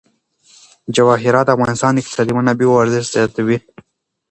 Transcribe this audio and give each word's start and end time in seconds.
جواهرات 0.95 1.45
د 1.47 1.53
افغانستان 1.55 1.91
د 1.93 1.97
اقتصادي 2.01 2.33
منابعو 2.37 2.81
ارزښت 2.83 3.09
زیاتوي. 3.15 3.57